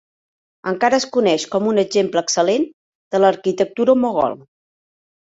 [0.71, 2.67] Encara es coneix com un exemple excel·lent
[3.17, 4.39] de l'arquitectura mogol.